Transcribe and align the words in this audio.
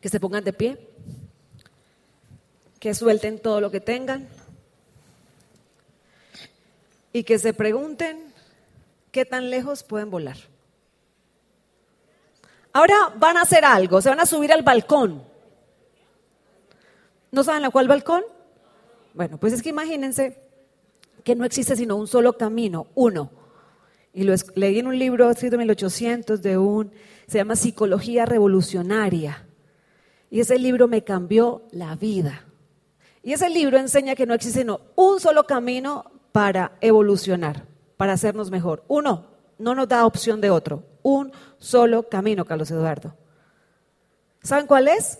que 0.00 0.08
se 0.08 0.20
pongan 0.20 0.44
de 0.44 0.52
pie, 0.52 0.78
que 2.78 2.94
suelten 2.94 3.38
todo 3.38 3.60
lo 3.60 3.70
que 3.70 3.80
tengan 3.80 4.28
y 7.12 7.24
que 7.24 7.38
se 7.38 7.52
pregunten 7.52 8.32
qué 9.10 9.24
tan 9.24 9.50
lejos 9.50 9.82
pueden 9.82 10.10
volar. 10.10 10.36
Ahora 12.72 13.12
van 13.16 13.36
a 13.36 13.42
hacer 13.42 13.64
algo, 13.64 14.00
se 14.00 14.08
van 14.08 14.20
a 14.20 14.26
subir 14.26 14.52
al 14.52 14.62
balcón. 14.62 15.22
¿No 17.32 17.42
saben 17.42 17.64
a 17.64 17.70
cuál 17.70 17.88
balcón? 17.88 18.22
Bueno, 19.14 19.38
pues 19.38 19.52
es 19.52 19.62
que 19.62 19.70
imagínense 19.70 20.40
que 21.24 21.34
no 21.34 21.44
existe 21.44 21.76
sino 21.76 21.96
un 21.96 22.06
solo 22.06 22.34
camino, 22.38 22.86
uno 22.94 23.38
y 24.18 24.24
lo 24.24 24.34
leí 24.54 24.78
en 24.78 24.86
un 24.86 24.98
libro 24.98 25.30
escrito 25.30 25.54
en 25.54 25.60
1800 25.60 26.42
de 26.42 26.58
un, 26.58 26.90
se 27.26 27.38
llama 27.38 27.56
Psicología 27.56 28.26
Revolucionaria. 28.26 29.46
Y 30.30 30.40
ese 30.40 30.58
libro 30.58 30.88
me 30.88 31.04
cambió 31.04 31.62
la 31.70 31.96
vida. 31.96 32.44
Y 33.22 33.32
ese 33.32 33.48
libro 33.48 33.78
enseña 33.78 34.14
que 34.14 34.26
no 34.26 34.34
existe 34.34 34.60
sino 34.60 34.80
un 34.94 35.20
solo 35.20 35.44
camino 35.44 36.10
para 36.32 36.72
evolucionar, 36.80 37.66
para 37.96 38.12
hacernos 38.12 38.50
mejor. 38.50 38.84
Uno, 38.88 39.26
no 39.58 39.74
nos 39.74 39.88
da 39.88 40.06
opción 40.06 40.40
de 40.40 40.50
otro. 40.50 40.84
Un 41.02 41.32
solo 41.58 42.08
camino, 42.08 42.44
Carlos 42.44 42.70
Eduardo. 42.70 43.14
¿Saben 44.42 44.66
cuál 44.66 44.88
es? 44.88 45.18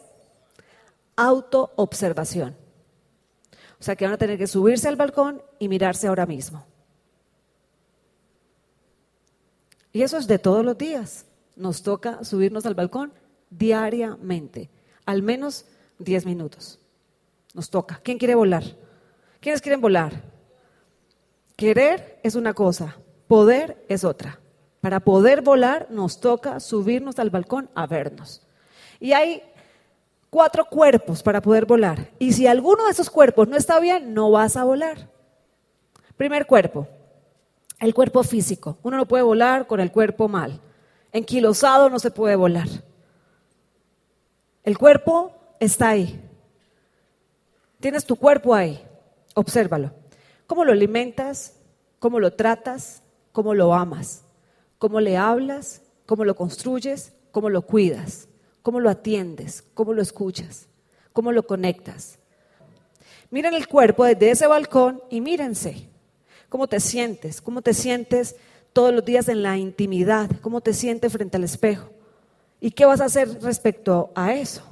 Autoobservación. 1.17 2.57
O 3.81 3.83
sea 3.83 3.97
que 3.97 4.05
van 4.05 4.15
a 4.15 4.19
tener 4.19 4.39
que 4.39 4.47
subirse 4.47 4.89
al 4.89 4.97
balcón 4.97 5.43
y 5.59 5.69
mirarse 5.69 6.09
ahora 6.09 6.27
mismo. 6.27 6.65
Y 9.93 10.03
eso 10.03 10.17
es 10.17 10.27
de 10.27 10.39
todos 10.39 10.65
los 10.65 10.77
días. 10.77 11.27
Nos 11.57 11.83
toca 11.83 12.23
subirnos 12.25 12.67
al 12.67 12.75
balcón 12.75 13.13
diariamente, 13.51 14.71
al 15.09 15.23
menos 15.23 15.65
10 16.01 16.27
minutos. 16.27 16.79
Nos 17.55 17.71
toca. 17.71 17.99
¿Quién 18.05 18.19
quiere 18.19 18.35
volar? 18.35 18.63
¿Quiénes 19.41 19.63
quieren 19.63 19.81
volar? 19.81 20.23
Querer 21.57 22.21
es 22.23 22.35
una 22.35 22.53
cosa, 22.53 22.99
poder 23.27 23.83
es 23.89 24.05
otra. 24.05 24.39
Para 24.83 25.01
poder 25.01 25.41
volar 25.41 25.87
nos 25.89 26.21
toca 26.21 26.61
subirnos 26.61 27.19
al 27.19 27.31
balcón 27.31 27.71
a 27.75 27.87
vernos. 27.87 28.43
Y 29.01 29.15
hay 29.15 29.43
cuatro 30.29 30.67
cuerpos 30.67 31.23
para 31.23 31.41
poder 31.41 31.65
volar. 31.65 32.11
Y 32.19 32.35
si 32.35 32.47
alguno 32.47 32.85
de 32.85 32.91
esos 32.91 33.09
cuerpos 33.09 33.49
no 33.49 33.57
está 33.57 33.81
bien, 33.81 34.13
no 34.13 34.31
vas 34.31 34.59
a 34.59 34.65
volar. 34.65 35.09
Primer 36.19 36.47
cuerpo, 36.47 36.87
el 37.81 37.95
cuerpo 37.95 38.23
físico. 38.25 38.77
Uno 38.83 38.99
no 38.99 39.09
puede 39.09 39.23
volar 39.23 39.67
con 39.67 39.81
el 39.81 39.91
cuerpo 39.91 40.29
mal. 40.29 40.61
Enquilosado 41.13 41.89
no 41.89 41.99
se 41.99 42.11
puede 42.11 42.37
volar. 42.37 42.69
El 44.69 44.77
cuerpo 44.77 45.33
está 45.59 45.89
ahí. 45.89 46.21
Tienes 47.81 48.05
tu 48.05 48.17
cuerpo 48.17 48.55
ahí. 48.55 48.79
Obsérvalo. 49.35 49.95
¿Cómo 50.47 50.63
lo 50.63 50.73
alimentas? 50.73 51.55
¿Cómo 51.99 52.21
lo 52.21 52.35
tratas? 52.35 53.03
¿Cómo 53.33 53.55
lo 53.55 53.73
amas? 53.73 54.25
¿Cómo 54.77 55.01
le 55.01 55.17
hablas? 55.17 55.81
¿Cómo 56.05 56.23
lo 56.23 56.37
construyes? 56.37 57.15
¿Cómo 57.31 57.49
lo 57.49 57.63
cuidas? 57.63 58.29
¿Cómo 58.61 58.79
lo 58.79 58.91
atiendes? 58.91 59.65
¿Cómo 59.73 59.95
lo 59.95 60.03
escuchas? 60.03 60.69
¿Cómo 61.15 61.33
lo 61.33 61.47
conectas? 61.47 62.19
Miren 63.31 63.55
el 63.55 63.69
cuerpo 63.69 64.05
desde 64.05 64.33
ese 64.33 64.47
balcón 64.47 65.03
y 65.09 65.23
mírense. 65.23 65.89
¿Cómo 66.51 66.67
te 66.67 66.79
sientes? 66.81 67.41
¿Cómo 67.41 67.63
te 67.63 67.73
sientes 67.73 68.37
todos 68.75 68.93
los 68.93 69.03
días 69.03 69.29
en 69.29 69.43
la 69.43 69.57
intimidad? 69.57 70.29
¿Cómo 70.43 70.61
te 70.61 70.75
sientes 70.75 71.11
frente 71.11 71.39
al 71.39 71.45
espejo? 71.45 71.89
¿Y 72.61 72.71
qué 72.71 72.85
vas 72.85 73.01
a 73.01 73.07
hacer 73.07 73.41
respecto 73.43 74.11
a 74.15 74.35
eso? 74.35 74.63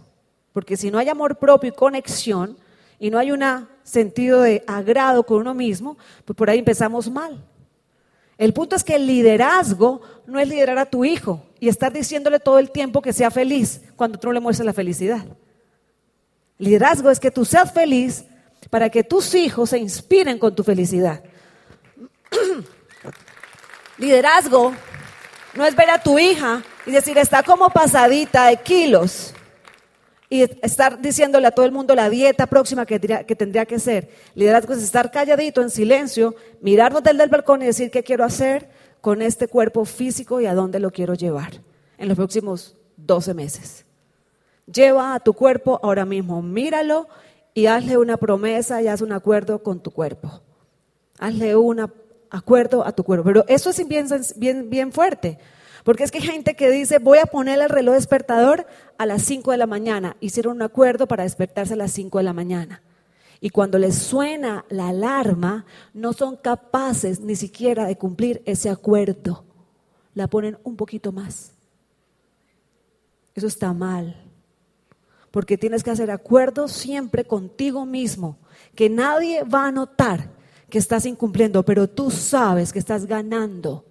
Porque 0.53 0.77
si 0.77 0.91
no 0.91 0.99
hay 0.99 1.09
amor 1.09 1.37
propio 1.37 1.71
y 1.71 1.73
conexión 1.73 2.57
y 2.99 3.11
no 3.11 3.19
hay 3.19 3.31
un 3.31 3.45
sentido 3.85 4.41
de 4.41 4.65
agrado 4.67 5.23
con 5.25 5.39
uno 5.39 5.55
mismo, 5.55 5.97
pues 6.25 6.37
por 6.37 6.51
ahí 6.51 6.59
empezamos 6.59 7.11
mal. 7.11 7.45
El 8.39 8.53
punto 8.53 8.77
es 8.77 8.85
que 8.85 8.97
el 8.97 9.07
liderazgo 9.07 10.01
no 10.27 10.39
es 10.39 10.49
liderar 10.49 10.79
a 10.79 10.87
tu 10.87 11.05
hijo 11.05 11.43
y 11.59 11.69
estar 11.69 11.93
diciéndole 11.93 12.39
todo 12.39 12.59
el 12.59 12.71
tiempo 12.71 13.01
que 13.01 13.13
sea 13.13 13.31
feliz 13.31 13.81
cuando 13.97 14.19
tú 14.19 14.29
no 14.29 14.33
le 14.33 14.41
muestras 14.41 14.67
la 14.67 14.73
felicidad. 14.73 15.25
Liderazgo 16.59 17.11
es 17.11 17.21
que 17.21 17.31
tú 17.31 17.45
seas 17.45 17.73
feliz 17.73 18.25
para 18.71 18.91
que 18.91 19.05
tus 19.05 19.35
hijos 19.35 19.71
se 19.71 19.79
inspiren 19.79 20.39
con 20.39 20.55
tu 20.55 20.65
felicidad. 20.65 21.23
Liderazgo 23.99 24.73
no 25.55 25.65
es 25.65 25.75
ver 25.75 25.91
a 25.91 26.03
tu 26.03 26.19
hija 26.19 26.63
y 26.87 26.93
decir, 26.93 27.19
está 27.19 27.43
como 27.43 27.69
pasadita 27.71 28.47
de 28.47 28.57
kilos. 28.59 29.35
Y 30.29 30.43
estar 30.43 31.01
diciéndole 31.01 31.47
a 31.47 31.53
todo 31.53 31.67
el 31.67 31.73
mundo 31.73 31.95
la 31.95 32.11
dieta 32.11 32.47
próxima 32.47 32.85
que, 32.85 32.99
que 32.99 33.37
tendría 33.37 33.65
que 33.65 33.79
ser. 33.79 34.09
Liderazgo 34.35 34.73
es 34.73 34.83
estar 34.83 35.11
calladito, 35.13 35.63
en 35.63 35.71
silencio, 35.71 36.35
mirarnos 36.61 37.03
desde 37.03 37.23
el 37.23 37.31
balcón 37.31 37.63
y 37.63 37.67
decir 37.67 37.91
qué 37.93 38.03
quiero 38.03 38.25
hacer 38.25 38.69
con 39.01 39.23
este 39.23 39.47
cuerpo 39.47 39.85
físico 39.85 40.41
y 40.41 40.47
a 40.47 40.55
dónde 40.55 40.81
lo 40.81 40.91
quiero 40.91 41.15
llevar 41.15 41.61
en 41.97 42.09
los 42.09 42.17
próximos 42.17 42.77
12 42.97 43.35
meses. 43.35 43.85
Lleva 44.73 45.15
a 45.15 45.21
tu 45.21 45.33
cuerpo 45.33 45.79
ahora 45.83 46.05
mismo, 46.05 46.43
míralo 46.43 47.07
y 47.55 47.67
hazle 47.67 47.97
una 47.97 48.17
promesa 48.17 48.83
y 48.83 48.89
haz 48.89 49.01
un 49.03 49.13
acuerdo 49.13 49.63
con 49.63 49.81
tu 49.81 49.93
cuerpo. 49.93 50.43
Hazle 51.19 51.55
una 51.55 51.89
acuerdo 52.31 52.85
a 52.85 52.93
tu 52.93 53.05
cuerpo. 53.05 53.25
Pero 53.25 53.45
eso 53.49 53.71
es 53.71 53.87
bien, 53.87 54.09
bien, 54.37 54.69
bien 54.69 54.93
fuerte. 54.93 55.39
Porque 55.87 56.03
es 56.03 56.11
que 56.11 56.19
hay 56.19 56.25
gente 56.25 56.57
que 56.57 56.69
dice, 56.69 56.99
voy 56.99 57.19
a 57.19 57.27
poner 57.27 57.61
el 57.61 57.69
reloj 57.69 57.95
despertador 57.95 58.67
a 58.99 59.07
las 59.07 59.23
5 59.23 59.53
de 59.53 59.57
la 59.57 59.69
mañana. 59.69 60.17
Hicieron 60.19 60.57
un 60.57 60.63
acuerdo 60.63 61.07
para 61.07 61.23
despertarse 61.23 61.75
a 61.75 61.77
las 61.77 61.93
5 61.93 62.19
de 62.19 62.25
la 62.25 62.33
mañana. 62.33 62.83
Y 63.41 63.51
cuando 63.51 63.79
les 63.79 63.95
suena 63.95 64.65
la 64.69 64.89
alarma, 64.89 65.65
no 65.95 66.13
son 66.13 66.39
capaces 66.39 67.21
ni 67.21 67.37
siquiera 67.37 67.87
de 67.87 67.97
cumplir 67.97 68.43
ese 68.47 68.69
acuerdo. 68.69 69.45
La 70.13 70.27
ponen 70.27 70.59
un 70.65 70.75
poquito 70.75 71.13
más. 71.13 71.53
Eso 73.37 73.47
está 73.47 73.73
mal. 73.73 74.21
Porque 75.31 75.57
tienes 75.57 75.85
que 75.85 75.93
hacer 75.93 76.11
acuerdos 76.11 76.73
siempre 76.73 77.25
contigo 77.25 77.87
mismo, 77.87 78.39
que 78.75 78.91
nadie 78.91 79.45
va 79.45 79.69
a 79.69 79.73
notar 79.73 80.31
que 80.69 80.79
estás 80.79 81.07
incumpliendo, 81.07 81.65
pero 81.65 81.89
tú 81.89 82.11
sabes 82.11 82.73
que 82.73 82.81
estás 82.81 83.07
ganando 83.07 83.86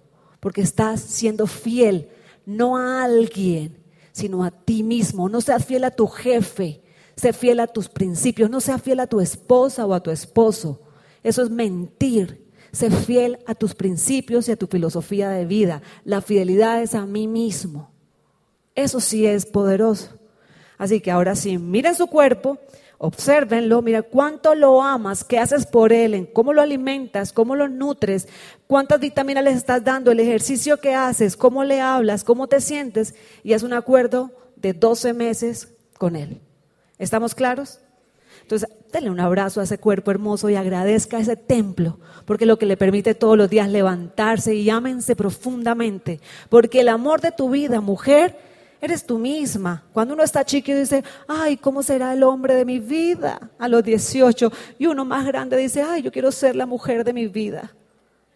porque 0.46 0.60
estás 0.60 1.00
siendo 1.00 1.48
fiel, 1.48 2.08
no 2.44 2.76
a 2.76 3.02
alguien, 3.02 3.78
sino 4.12 4.44
a 4.44 4.52
ti 4.52 4.84
mismo. 4.84 5.28
No 5.28 5.40
seas 5.40 5.64
fiel 5.64 5.82
a 5.82 5.90
tu 5.90 6.06
jefe, 6.06 6.82
sé 7.16 7.32
fiel 7.32 7.58
a 7.58 7.66
tus 7.66 7.88
principios, 7.88 8.48
no 8.48 8.60
seas 8.60 8.80
fiel 8.80 9.00
a 9.00 9.08
tu 9.08 9.20
esposa 9.20 9.84
o 9.84 9.92
a 9.92 9.98
tu 9.98 10.12
esposo. 10.12 10.82
Eso 11.24 11.42
es 11.42 11.50
mentir. 11.50 12.46
Sé 12.70 12.92
fiel 12.92 13.40
a 13.48 13.56
tus 13.56 13.74
principios 13.74 14.48
y 14.48 14.52
a 14.52 14.56
tu 14.56 14.68
filosofía 14.68 15.30
de 15.30 15.46
vida. 15.46 15.82
La 16.04 16.20
fidelidad 16.20 16.80
es 16.80 16.94
a 16.94 17.06
mí 17.06 17.26
mismo. 17.26 17.90
Eso 18.76 19.00
sí 19.00 19.26
es 19.26 19.46
poderoso. 19.46 20.10
Así 20.78 21.00
que 21.00 21.10
ahora 21.10 21.34
sí, 21.34 21.58
miren 21.58 21.96
su 21.96 22.06
cuerpo, 22.06 22.60
Obsérvenlo, 22.98 23.82
mira 23.82 24.02
cuánto 24.02 24.54
lo 24.54 24.82
amas, 24.82 25.22
qué 25.22 25.38
haces 25.38 25.66
por 25.66 25.92
él, 25.92 26.30
cómo 26.32 26.54
lo 26.54 26.62
alimentas, 26.62 27.32
cómo 27.32 27.54
lo 27.54 27.68
nutres, 27.68 28.26
cuántas 28.66 29.00
vitaminas 29.00 29.44
le 29.44 29.50
estás 29.50 29.84
dando, 29.84 30.10
el 30.10 30.20
ejercicio 30.20 30.78
que 30.78 30.94
haces, 30.94 31.36
cómo 31.36 31.62
le 31.62 31.80
hablas, 31.80 32.24
cómo 32.24 32.46
te 32.46 32.60
sientes 32.60 33.14
y 33.42 33.52
es 33.52 33.62
un 33.62 33.74
acuerdo 33.74 34.30
de 34.56 34.72
12 34.72 35.12
meses 35.12 35.74
con 35.98 36.16
él. 36.16 36.40
¿Estamos 36.98 37.34
claros? 37.34 37.80
Entonces, 38.40 38.68
denle 38.92 39.10
un 39.10 39.20
abrazo 39.20 39.60
a 39.60 39.64
ese 39.64 39.76
cuerpo 39.76 40.10
hermoso 40.10 40.48
y 40.48 40.54
agradezca 40.54 41.18
ese 41.18 41.36
templo, 41.36 41.98
porque 42.24 42.46
lo 42.46 42.58
que 42.58 42.64
le 42.64 42.76
permite 42.76 43.14
todos 43.14 43.36
los 43.36 43.50
días 43.50 43.68
levantarse 43.68 44.54
y 44.54 44.70
ámense 44.70 45.16
profundamente, 45.16 46.20
porque 46.48 46.80
el 46.80 46.88
amor 46.88 47.20
de 47.20 47.32
tu 47.32 47.50
vida, 47.50 47.80
mujer, 47.82 48.38
Eres 48.80 49.04
tú 49.04 49.18
misma. 49.18 49.84
Cuando 49.92 50.14
uno 50.14 50.22
está 50.22 50.44
chiquito 50.44 50.78
dice, 50.78 51.02
ay, 51.26 51.56
¿cómo 51.56 51.82
será 51.82 52.12
el 52.12 52.22
hombre 52.22 52.54
de 52.54 52.64
mi 52.64 52.78
vida? 52.78 53.50
A 53.58 53.68
los 53.68 53.82
18. 53.82 54.52
Y 54.78 54.86
uno 54.86 55.04
más 55.04 55.26
grande 55.26 55.56
dice, 55.56 55.82
ay, 55.82 56.02
yo 56.02 56.12
quiero 56.12 56.30
ser 56.30 56.56
la 56.56 56.66
mujer 56.66 57.04
de 57.04 57.12
mi 57.12 57.26
vida. 57.26 57.74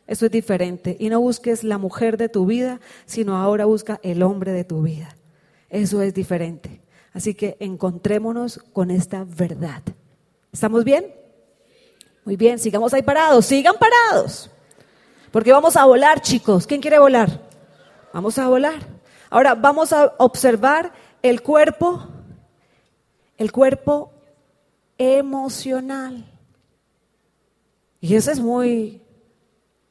Eso 0.07 0.27
es 0.27 0.33
diferente. 0.33 0.97
Y 0.99 1.09
no 1.09 1.21
busques 1.21 1.63
la 1.63 1.79
mujer 1.79 2.17
de 2.17 2.29
tu 2.29 2.47
vida, 2.47 2.81
sino 3.07 3.37
ahora 3.37 3.67
busca 3.67 4.01
el 4.03 4.23
hombre 4.23 4.53
de 4.53 4.65
tu 4.65 4.83
vida. 4.83 5.15
Eso 5.69 6.03
es 6.03 6.15
diferente. 6.15 6.81
Así 7.13 7.35
que 7.35 7.57
encontrémonos 7.61 8.61
con 8.73 8.91
esta 8.91 9.25
verdad. 9.25 9.83
¿Estamos 10.53 10.85
bien? 10.85 11.15
Muy 12.25 12.37
bien, 12.37 12.59
sigamos 12.59 12.93
ahí 12.93 13.03
parados, 13.03 13.47
sigan 13.47 13.77
parados. 13.79 14.51
Porque 15.31 15.53
vamos 15.53 15.77
a 15.77 15.85
volar, 15.85 16.21
chicos. 16.21 16.67
¿Quién 16.67 16.81
quiere 16.81 16.99
volar? 16.99 17.49
Vamos 18.13 18.39
a 18.39 18.49
volar. 18.49 19.00
Ahora 19.31 19.55
vamos 19.55 19.93
a 19.93 20.13
observar 20.19 20.93
el 21.23 21.41
cuerpo, 21.41 22.07
el 23.39 23.53
cuerpo 23.53 24.13
emocional. 24.99 26.27
Y 28.01 28.17
eso 28.17 28.31
es 28.31 28.41
muy 28.41 29.01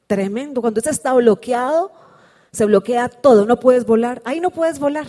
tremendo. 0.08 0.62
Cuando 0.62 0.82
está 0.82 1.14
bloqueado, 1.14 1.92
se 2.52 2.66
bloquea 2.66 3.10
todo, 3.10 3.46
no 3.46 3.60
puedes 3.60 3.86
volar. 3.86 4.22
Ahí 4.26 4.40
no 4.40 4.50
puedes 4.50 4.78
volar. 4.78 5.08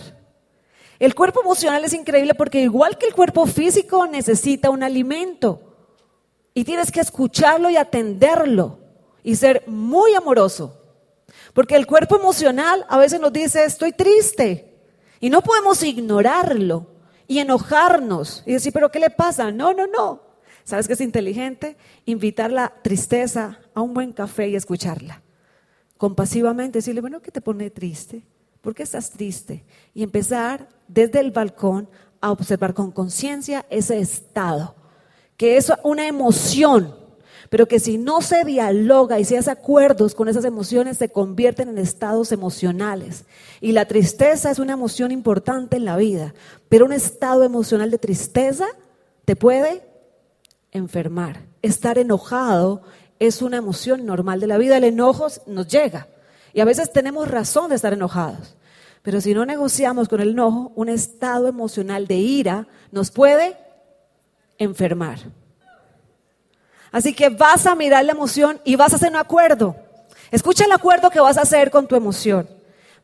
El 0.99 1.15
cuerpo 1.15 1.41
emocional 1.41 1.83
es 1.83 1.93
increíble 1.93 2.35
porque 2.35 2.61
igual 2.61 2.97
que 2.97 3.07
el 3.07 3.13
cuerpo 3.13 3.45
físico 3.47 4.07
necesita 4.07 4.69
un 4.69 4.83
alimento. 4.83 5.59
Y 6.53 6.63
tienes 6.63 6.91
que 6.91 6.99
escucharlo 6.99 7.69
y 7.69 7.77
atenderlo 7.77 8.77
y 9.23 9.35
ser 9.35 9.63
muy 9.67 10.13
amoroso. 10.13 10.80
Porque 11.53 11.75
el 11.75 11.87
cuerpo 11.87 12.15
emocional 12.15 12.85
a 12.89 12.97
veces 12.97 13.19
nos 13.19 13.33
dice, 13.33 13.63
estoy 13.63 13.91
triste. 13.91 14.79
Y 15.19 15.29
no 15.29 15.41
podemos 15.41 15.83
ignorarlo 15.83 16.87
y 17.27 17.39
enojarnos 17.39 18.43
y 18.45 18.53
decir, 18.53 18.73
pero 18.73 18.89
¿qué 18.89 18.99
le 18.99 19.09
pasa? 19.09 19.51
No, 19.51 19.73
no, 19.73 19.87
no. 19.87 20.21
¿Sabes 20.63 20.87
qué 20.87 20.93
es 20.93 21.01
inteligente? 21.01 21.77
Invitar 22.05 22.51
la 22.51 22.73
tristeza 22.81 23.59
a 23.73 23.81
un 23.81 23.93
buen 23.93 24.13
café 24.13 24.47
y 24.47 24.55
escucharla. 24.55 25.21
Compasivamente 25.97 26.79
decirle, 26.79 27.01
bueno, 27.01 27.21
¿qué 27.21 27.31
te 27.31 27.41
pone 27.41 27.69
triste? 27.69 28.23
¿Por 28.61 28.75
qué 28.75 28.83
estás 28.83 29.09
triste? 29.09 29.63
Y 29.93 30.03
empezar 30.03 30.67
desde 30.87 31.19
el 31.19 31.31
balcón 31.31 31.89
a 32.21 32.31
observar 32.31 32.73
con 32.73 32.91
conciencia 32.91 33.65
ese 33.69 33.99
estado, 33.99 34.75
que 35.35 35.57
es 35.57 35.71
una 35.83 36.07
emoción, 36.07 36.95
pero 37.49 37.67
que 37.67 37.79
si 37.79 37.97
no 37.97 38.21
se 38.21 38.43
dialoga 38.43 39.19
y 39.19 39.25
se 39.25 39.37
hace 39.37 39.51
acuerdos 39.51 40.15
con 40.15 40.27
esas 40.27 40.45
emociones, 40.45 40.97
se 40.97 41.09
convierten 41.09 41.69
en 41.69 41.77
estados 41.77 42.31
emocionales. 42.31 43.25
Y 43.59 43.71
la 43.71 43.85
tristeza 43.85 44.51
es 44.51 44.59
una 44.59 44.73
emoción 44.73 45.11
importante 45.11 45.77
en 45.77 45.85
la 45.85 45.97
vida, 45.97 46.33
pero 46.69 46.85
un 46.85 46.93
estado 46.93 47.43
emocional 47.43 47.91
de 47.91 47.97
tristeza 47.97 48.65
te 49.25 49.35
puede 49.35 49.83
enfermar. 50.71 51.41
Estar 51.61 51.97
enojado 51.97 52.81
es 53.19 53.41
una 53.41 53.57
emoción 53.57 54.05
normal 54.05 54.39
de 54.39 54.47
la 54.47 54.57
vida. 54.57 54.77
El 54.77 54.83
enojo 54.83 55.27
nos 55.45 55.67
llega. 55.67 56.07
Y 56.53 56.59
a 56.59 56.65
veces 56.65 56.91
tenemos 56.91 57.27
razón 57.29 57.69
de 57.69 57.75
estar 57.75 57.93
enojados. 57.93 58.55
Pero 59.03 59.21
si 59.21 59.33
no 59.33 59.45
negociamos 59.45 60.07
con 60.07 60.21
el 60.21 60.31
enojo, 60.31 60.71
un 60.75 60.89
estado 60.89 61.47
emocional 61.47 62.07
de 62.07 62.15
ira 62.15 62.67
nos 62.91 63.11
puede 63.11 63.57
enfermar. 64.57 65.19
Así 66.91 67.13
que 67.13 67.29
vas 67.29 67.65
a 67.65 67.75
mirar 67.75 68.05
la 68.05 68.11
emoción 68.11 68.59
y 68.63 68.75
vas 68.75 68.93
a 68.93 68.97
hacer 68.97 69.09
un 69.09 69.17
acuerdo. 69.17 69.75
Escucha 70.29 70.65
el 70.65 70.71
acuerdo 70.71 71.09
que 71.09 71.19
vas 71.19 71.37
a 71.37 71.41
hacer 71.41 71.71
con 71.71 71.87
tu 71.87 71.95
emoción. 71.95 72.49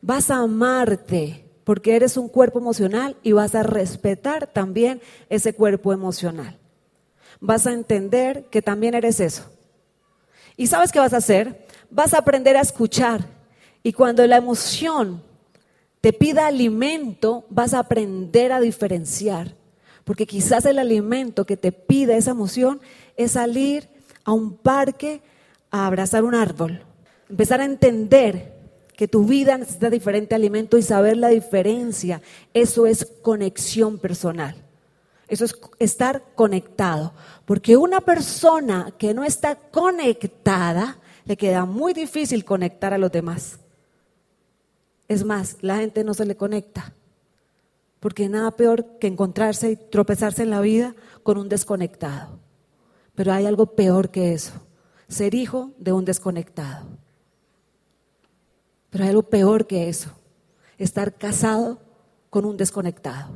Vas 0.00 0.30
a 0.30 0.36
amarte 0.36 1.44
porque 1.64 1.96
eres 1.96 2.16
un 2.16 2.28
cuerpo 2.28 2.58
emocional 2.58 3.16
y 3.22 3.32
vas 3.32 3.54
a 3.54 3.62
respetar 3.62 4.46
también 4.46 5.00
ese 5.28 5.54
cuerpo 5.54 5.92
emocional 5.92 6.58
vas 7.40 7.66
a 7.66 7.72
entender 7.72 8.46
que 8.50 8.62
también 8.62 8.94
eres 8.94 9.20
eso. 9.20 9.44
¿Y 10.56 10.66
sabes 10.66 10.92
qué 10.92 10.98
vas 10.98 11.12
a 11.12 11.18
hacer? 11.18 11.66
Vas 11.90 12.14
a 12.14 12.18
aprender 12.18 12.56
a 12.56 12.60
escuchar. 12.60 13.26
Y 13.82 13.92
cuando 13.92 14.26
la 14.26 14.36
emoción 14.36 15.22
te 16.00 16.12
pida 16.12 16.46
alimento, 16.46 17.46
vas 17.48 17.74
a 17.74 17.80
aprender 17.80 18.52
a 18.52 18.60
diferenciar. 18.60 19.54
Porque 20.04 20.26
quizás 20.26 20.64
el 20.64 20.78
alimento 20.78 21.44
que 21.44 21.56
te 21.56 21.70
pide 21.70 22.16
esa 22.16 22.32
emoción 22.32 22.80
es 23.18 23.32
salir 23.32 23.86
a 24.24 24.32
un 24.32 24.56
parque 24.56 25.20
a 25.70 25.86
abrazar 25.86 26.24
un 26.24 26.34
árbol. 26.34 26.82
Empezar 27.28 27.60
a 27.60 27.66
entender 27.66 28.54
que 28.96 29.08
tu 29.08 29.24
vida 29.24 29.58
necesita 29.58 29.90
diferente 29.90 30.34
alimento 30.34 30.78
y 30.78 30.82
saber 30.82 31.18
la 31.18 31.28
diferencia. 31.28 32.22
Eso 32.54 32.86
es 32.86 33.04
conexión 33.20 33.98
personal. 33.98 34.56
Eso 35.26 35.44
es 35.44 35.54
estar 35.78 36.22
conectado. 36.34 37.12
Porque 37.44 37.76
una 37.76 38.00
persona 38.00 38.94
que 38.96 39.12
no 39.12 39.24
está 39.24 39.56
conectada, 39.56 40.98
le 41.26 41.36
queda 41.36 41.66
muy 41.66 41.92
difícil 41.92 42.44
conectar 42.44 42.94
a 42.94 42.98
los 42.98 43.12
demás. 43.12 43.58
Es 45.08 45.24
más, 45.24 45.58
la 45.60 45.76
gente 45.78 46.04
no 46.04 46.14
se 46.14 46.24
le 46.24 46.36
conecta. 46.36 46.94
Porque 48.00 48.28
nada 48.28 48.52
peor 48.52 48.98
que 48.98 49.08
encontrarse 49.08 49.72
y 49.72 49.76
tropezarse 49.76 50.44
en 50.44 50.50
la 50.50 50.60
vida 50.60 50.94
con 51.24 51.36
un 51.36 51.48
desconectado. 51.48 52.38
Pero 53.18 53.32
hay 53.32 53.46
algo 53.46 53.74
peor 53.74 54.12
que 54.12 54.32
eso. 54.32 54.52
Ser 55.08 55.34
hijo 55.34 55.72
de 55.76 55.90
un 55.90 56.04
desconectado. 56.04 56.86
Pero 58.90 59.02
hay 59.02 59.10
algo 59.10 59.24
peor 59.24 59.66
que 59.66 59.88
eso. 59.88 60.12
Estar 60.78 61.18
casado 61.18 61.82
con 62.30 62.44
un 62.44 62.56
desconectado. 62.56 63.32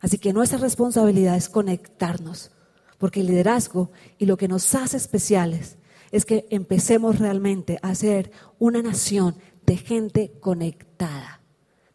Así 0.00 0.16
que 0.16 0.32
nuestra 0.32 0.58
responsabilidad 0.58 1.36
es 1.36 1.50
conectarnos, 1.50 2.52
porque 2.96 3.20
el 3.20 3.26
liderazgo 3.26 3.90
y 4.16 4.24
lo 4.24 4.38
que 4.38 4.48
nos 4.48 4.74
hace 4.74 4.96
especiales 4.96 5.76
es 6.10 6.24
que 6.24 6.46
empecemos 6.48 7.18
realmente 7.18 7.78
a 7.82 7.94
ser 7.94 8.32
una 8.58 8.80
nación 8.80 9.36
de 9.66 9.76
gente 9.76 10.32
conectada, 10.40 11.42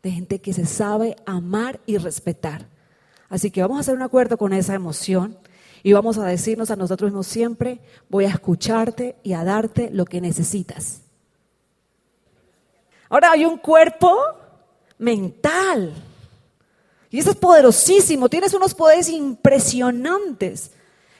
de 0.04 0.12
gente 0.12 0.40
que 0.40 0.54
se 0.54 0.68
sabe 0.68 1.16
amar 1.26 1.82
y 1.88 1.98
respetar. 1.98 2.70
Así 3.28 3.50
que 3.50 3.64
vamos 3.64 3.78
a 3.78 3.80
hacer 3.80 3.96
un 3.96 4.04
acuerdo 4.04 4.38
con 4.38 4.54
esa 4.54 4.76
emoción 4.76 5.40
y 5.84 5.94
vamos 5.94 6.18
a 6.18 6.26
decirnos 6.26 6.72
a 6.72 6.76
nosotros 6.76 7.12
mismos 7.12 7.28
siempre, 7.28 7.80
voy 8.10 8.26
a 8.26 8.30
escucharte 8.30 9.16
y 9.24 9.34
a 9.34 9.44
darte 9.44 9.90
lo 9.92 10.06
que 10.06 10.22
necesitas. 10.22 11.02
Ahora 13.10 13.32
hay 13.32 13.46
un 13.46 13.58
cuerpo 13.58 14.18
mental. 14.98 15.94
Y 17.10 17.20
eso 17.20 17.32
es 17.32 17.38
poderosísimo, 17.38 18.30
tienes 18.30 18.54
unos 18.54 18.74
poderes 18.74 19.10
impresionantes. 19.10 20.72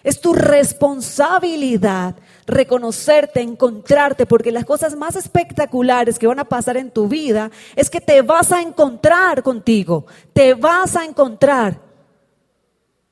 Es 0.04 0.22
tu 0.22 0.34
responsabilidad 0.34 2.16
reconocerte, 2.46 3.42
encontrarte, 3.42 4.26
porque 4.26 4.52
las 4.52 4.64
cosas 4.64 4.96
más 4.96 5.16
espectaculares 5.16 6.18
que 6.18 6.28
van 6.28 6.40
a 6.40 6.46
pasar 6.46 6.78
en 6.78 6.92
tu 6.92 7.08
vida 7.08 7.52
es 7.76 7.90
que 7.90 8.00
te 8.00 8.22
vas 8.22 8.52
a 8.52 8.62
encontrar 8.62 9.44
contigo, 9.44 10.06
te 10.34 10.54
vas 10.54 10.96
a 10.96 11.04
encontrar. 11.04 11.87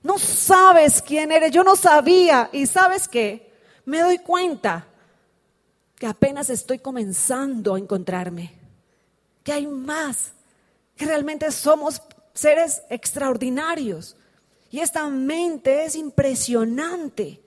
No 0.05 0.19
sabes 0.19 1.01
quién 1.01 1.31
eres, 1.31 1.49
yo 1.49 1.63
no 1.63 1.75
sabía 1.75 2.47
y 2.53 2.67
sabes 2.67 3.07
qué, 3.07 3.51
me 3.85 4.01
doy 4.01 4.19
cuenta 4.19 4.85
que 5.95 6.05
apenas 6.05 6.51
estoy 6.51 6.77
comenzando 6.77 7.73
a 7.73 7.79
encontrarme, 7.79 8.53
que 9.43 9.51
hay 9.51 9.65
más, 9.65 10.33
que 10.95 11.07
realmente 11.07 11.51
somos 11.51 12.03
seres 12.35 12.83
extraordinarios. 12.91 14.15
Y 14.69 14.79
esta 14.79 15.09
mente 15.09 15.85
es 15.85 15.95
impresionante. 15.95 17.41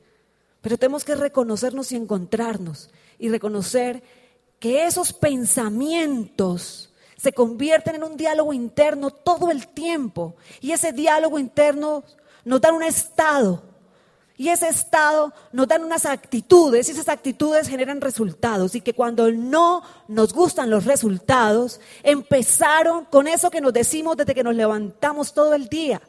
Pero 0.61 0.77
tenemos 0.77 1.05
que 1.05 1.15
reconocernos 1.15 1.93
y 1.93 1.97
encontrarnos 1.97 2.91
y 3.21 3.29
reconocer 3.29 4.03
que 4.59 4.85
esos 4.85 5.13
pensamientos 5.13 6.93
se 7.17 7.33
convierten 7.33 7.95
en 7.95 8.03
un 8.03 8.17
diálogo 8.17 8.53
interno 8.53 9.13
todo 9.13 9.53
el 9.53 9.69
tiempo. 9.69 10.35
Y 10.61 10.73
ese 10.73 10.93
diálogo 10.93 11.39
interno 11.39 12.03
nos 12.45 12.61
da 12.61 12.73
un 12.73 12.83
estado 12.83 13.63
y 14.39 14.51
ese 14.51 14.69
estado 14.69 15.35
nos 15.53 15.67
dan 15.67 15.83
unas 15.83 16.07
actitudes 16.07 16.89
y 16.89 16.93
esas 16.93 17.09
actitudes 17.09 17.67
generan 17.67 18.01
resultados. 18.01 18.77
Y 18.77 18.81
que 18.81 18.95
cuando 18.95 19.33
no 19.33 19.83
nos 20.07 20.33
gustan 20.33 20.71
los 20.71 20.85
resultados, 20.85 21.81
empezaron 22.05 23.05
con 23.07 23.27
eso 23.27 23.51
que 23.51 23.61
nos 23.61 23.73
decimos 23.73 24.17
desde 24.17 24.37
que 24.37 24.45
nos 24.45 24.55
levantamos 24.55 25.35
todo 25.35 25.55
el 25.55 25.69
día. 25.69 26.01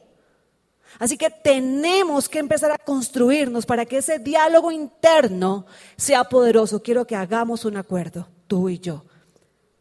Así 1.00 1.17
que 1.17 1.31
tenemos 1.31 2.29
que 2.29 2.38
empezar 2.38 2.71
a 2.71 2.77
construirnos 2.77 3.65
para 3.65 3.86
que 3.86 3.98
ese 3.98 4.19
diálogo 4.19 4.71
interno 4.71 5.65
sea 5.98 6.24
poderoso. 6.25 6.83
Quiero 6.83 7.07
que 7.07 7.15
hagamos 7.15 7.65
un 7.65 7.77
acuerdo, 7.77 8.27
tú 8.45 8.69
y 8.69 8.77
yo. 8.77 9.05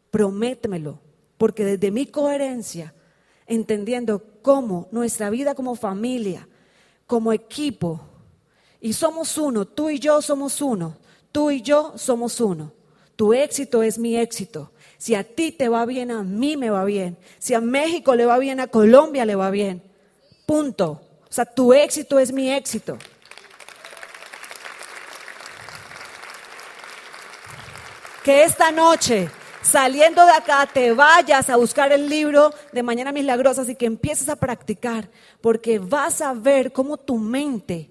Prométemelo, 0.09 0.99
porque 1.37 1.65
desde 1.65 1.91
mi 1.91 2.07
coherencia, 2.07 2.95
entendiendo 3.45 4.23
cómo 4.41 4.87
nuestra 4.91 5.29
vida 5.29 5.55
como 5.55 5.75
familia, 5.75 6.47
como 7.07 7.33
equipo, 7.33 8.01
y 8.81 8.93
somos 8.93 9.37
uno, 9.37 9.65
tú 9.65 9.89
y 9.89 9.99
yo 9.99 10.21
somos 10.21 10.61
uno, 10.61 10.97
tú 11.31 11.51
y 11.51 11.61
yo 11.61 11.93
somos 11.97 12.39
uno. 12.39 12.71
Tu 13.15 13.33
éxito 13.33 13.83
es 13.83 13.97
mi 13.97 14.15
éxito. 14.15 14.71
Si 14.97 15.13
a 15.13 15.25
ti 15.25 15.51
te 15.51 15.67
va 15.67 15.85
bien, 15.85 16.09
a 16.09 16.23
mí 16.23 16.55
me 16.55 16.69
va 16.69 16.85
bien. 16.85 17.17
Si 17.37 17.53
a 17.53 17.59
México 17.59 18.15
le 18.15 18.25
va 18.25 18.37
bien, 18.37 18.61
a 18.61 18.67
Colombia 18.67 19.25
le 19.25 19.35
va 19.35 19.51
bien. 19.51 19.83
Punto. 20.45 21.01
O 21.29 21.33
sea, 21.33 21.43
tu 21.45 21.73
éxito 21.73 22.17
es 22.17 22.31
mi 22.31 22.49
éxito. 22.49 22.97
Que 28.23 28.43
esta 28.43 28.71
noche 28.71 29.29
saliendo 29.61 30.25
de 30.25 30.31
acá 30.31 30.67
te 30.71 30.93
vayas 30.93 31.49
a 31.49 31.55
buscar 31.55 31.91
el 31.91 32.09
libro 32.09 32.53
de 32.71 32.83
Mañana 32.83 33.11
Milagrosas 33.11 33.69
y 33.69 33.75
que 33.75 33.85
empieces 33.85 34.29
a 34.29 34.35
practicar, 34.35 35.09
porque 35.41 35.79
vas 35.79 36.21
a 36.21 36.33
ver 36.33 36.71
cómo 36.71 36.97
tu 36.97 37.17
mente 37.17 37.89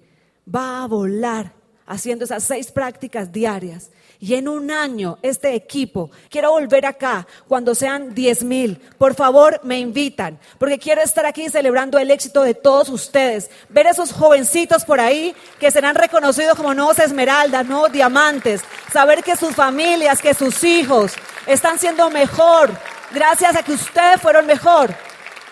va 0.53 0.83
a 0.83 0.87
volar 0.87 1.53
haciendo 1.85 2.25
esas 2.25 2.43
seis 2.43 2.71
prácticas 2.71 3.31
diarias. 3.31 3.89
Y 4.21 4.33
en 4.33 4.49
un 4.49 4.69
año, 4.69 5.17
este 5.21 5.55
equipo, 5.55 6.11
quiero 6.29 6.51
volver 6.51 6.85
acá 6.85 7.25
cuando 7.47 7.73
sean 7.73 8.13
10 8.13 8.43
mil. 8.43 8.77
Por 8.97 9.15
favor, 9.15 9.61
me 9.63 9.79
invitan, 9.79 10.37
porque 10.57 10.77
quiero 10.77 11.01
estar 11.01 11.25
aquí 11.25 11.47
celebrando 11.47 11.97
el 11.97 12.11
éxito 12.11 12.43
de 12.43 12.53
todos 12.53 12.89
ustedes. 12.89 13.49
Ver 13.69 13.87
esos 13.87 14.11
jovencitos 14.11 14.83
por 14.83 14.99
ahí 14.99 15.33
que 15.57 15.71
serán 15.71 15.95
reconocidos 15.95 16.57
como 16.57 16.73
nuevos 16.73 16.99
esmeraldas, 16.99 17.65
nuevos 17.65 17.93
diamantes. 17.93 18.61
Saber 18.91 19.23
que 19.23 19.37
sus 19.37 19.55
familias, 19.55 20.21
que 20.21 20.33
sus 20.33 20.65
hijos 20.65 21.13
están 21.53 21.79
siendo 21.79 22.09
mejor 22.09 22.71
gracias 23.11 23.55
a 23.55 23.63
que 23.63 23.73
ustedes 23.73 24.21
fueron 24.21 24.45
mejor. 24.45 24.95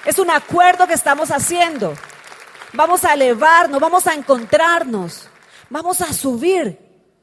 Es 0.06 0.20
un 0.20 0.30
acuerdo 0.30 0.88
que 0.88 0.94
estamos 0.94 1.32
haciendo. 1.32 1.94
Vamos 2.74 3.04
a 3.06 3.13
elevarnos, 3.13 3.80
vamos 3.80 4.08
a 4.08 4.13
encontrarnos, 4.13 5.30
vamos 5.70 6.01
a 6.01 6.13
subir 6.13 6.80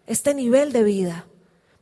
este 0.07 0.35
nivel 0.35 0.73
de 0.73 0.83
vida 0.83 1.25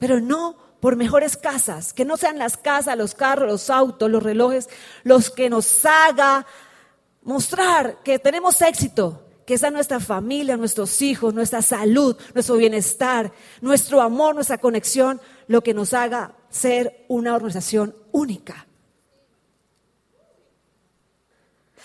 pero 0.03 0.21
no 0.21 0.57
por 0.81 0.97
mejores 0.97 1.37
casas, 1.37 1.93
que 1.93 2.05
no 2.05 2.17
sean 2.17 2.37
las 2.37 2.57
casas, 2.57 2.99
los 2.99 3.15
carros, 3.15 3.49
los 3.49 3.71
autos, 3.71 4.11
los 4.11 4.21
relojes, 4.21 4.69
los 5.05 5.31
que 5.31 5.49
nos 5.49 5.85
haga 5.85 6.45
mostrar 7.23 8.03
que 8.03 8.19
tenemos 8.19 8.61
éxito, 8.63 9.25
que 9.47 9.57
sea 9.57 9.71
nuestra 9.71 10.01
familia, 10.01 10.57
nuestros 10.57 11.01
hijos, 11.03 11.33
nuestra 11.33 11.63
salud, 11.63 12.17
nuestro 12.35 12.57
bienestar, 12.57 13.31
nuestro 13.61 14.01
amor, 14.01 14.35
nuestra 14.35 14.59
conexión, 14.59 15.21
lo 15.47 15.63
que 15.63 15.73
nos 15.73 15.95
haga 15.95 16.35
ser 16.52 17.04
una 17.09 17.35
organización 17.35 17.97
única. 18.12 18.66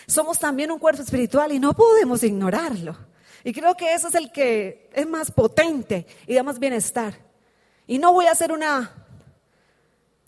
Somos 0.06 0.38
también 0.38 0.72
un 0.72 0.78
cuerpo 0.78 1.02
espiritual 1.02 1.52
y 1.52 1.60
no 1.60 1.74
podemos 1.74 2.22
ignorarlo. 2.22 2.96
Y 3.44 3.54
creo 3.54 3.76
que 3.76 3.94
eso 3.94 4.10
es 4.10 4.16
el 4.16 4.32
que 4.32 4.90
es 4.94 5.08
más 5.08 5.32
potente 5.32 6.06
y 6.28 6.36
da 6.36 6.44
más 6.44 6.60
bienestar. 6.60 7.18
Y 7.88 7.98
no 7.98 8.14
voy 8.14 8.26
a 8.26 8.32
hacer 8.32 8.52
una 8.52 9.06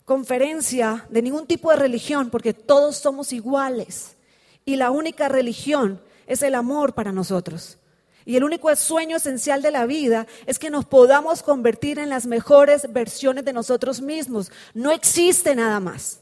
conferencia 0.04 1.06
de 1.10 1.22
ningún 1.22 1.46
tipo 1.46 1.70
de 1.70 1.76
religión, 1.76 2.30
porque 2.30 2.54
todos 2.54 2.96
somos 2.96 3.32
iguales. 3.32 4.16
Y 4.64 4.76
la 4.76 4.90
única 4.90 5.28
religión 5.28 6.02
es 6.26 6.42
el 6.42 6.54
amor 6.54 6.94
para 6.94 7.12
nosotros. 7.12 7.78
Y 8.24 8.36
el 8.36 8.44
único 8.44 8.74
sueño 8.76 9.16
esencial 9.16 9.62
de 9.62 9.70
la 9.70 9.86
vida 9.86 10.26
es 10.46 10.58
que 10.58 10.70
nos 10.70 10.84
podamos 10.84 11.42
convertir 11.42 11.98
en 11.98 12.08
las 12.08 12.26
mejores 12.26 12.92
versiones 12.92 13.44
de 13.44 13.52
nosotros 13.52 14.00
mismos. 14.00 14.52
No 14.74 14.92
existe 14.92 15.54
nada 15.54 15.80
más. 15.80 16.20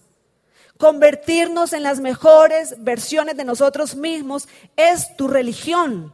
Convertirnos 0.78 1.72
en 1.72 1.82
las 1.82 2.00
mejores 2.00 2.76
versiones 2.78 3.36
de 3.36 3.44
nosotros 3.44 3.96
mismos 3.96 4.48
es 4.76 5.16
tu 5.16 5.26
religión 5.26 6.12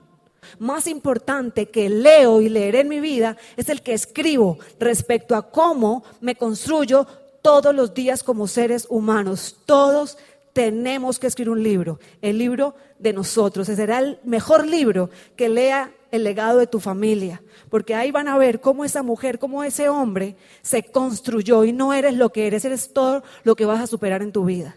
más 0.59 0.87
importante 0.87 1.71
que 1.71 1.88
leo 1.88 2.41
y 2.41 2.49
leeré 2.49 2.81
en 2.81 2.88
mi 2.88 3.00
vida 3.00 3.37
es 3.57 3.69
el 3.69 3.83
que 3.83 3.95
escribo 3.95 4.59
respecto 4.79 5.35
a 5.35 5.50
cómo 5.50 6.05
me 6.21 6.37
construyo 6.37 7.07
todos 7.43 7.75
los 7.75 7.93
días 7.93 8.23
como 8.23 8.47
seres 8.47 8.87
humanos. 8.88 9.57
Todos 9.67 10.17
tenemos 10.54 11.18
que 11.18 11.26
escribir 11.26 11.50
un 11.50 11.62
libro, 11.62 12.00
el 12.23 12.38
libro 12.38 12.75
de 12.99 13.12
nosotros. 13.12 13.68
Ese 13.68 13.76
será 13.76 13.99
el 13.99 14.18
mejor 14.25 14.66
libro 14.66 15.11
que 15.37 15.50
lea 15.50 15.92
el 16.11 16.25
legado 16.25 16.58
de 16.58 16.66
tu 16.66 16.80
familia, 16.80 17.42
porque 17.68 17.94
ahí 17.94 18.11
van 18.11 18.28
a 18.28 18.38
ver 18.38 18.61
cómo 18.61 18.84
esa 18.84 19.02
mujer, 19.02 19.38
cómo 19.38 19.64
ese 19.64 19.88
hombre 19.88 20.37
se 20.62 20.84
construyó 20.84 21.64
y 21.64 21.73
no 21.73 21.92
eres 21.92 22.14
lo 22.14 22.30
que 22.30 22.46
eres, 22.46 22.64
eres 22.64 22.92
todo 22.94 23.23
lo 23.42 23.56
que 23.56 23.66
vas 23.66 23.80
a 23.80 23.87
superar 23.87 24.23
en 24.23 24.32
tu 24.32 24.46
vida. 24.46 24.76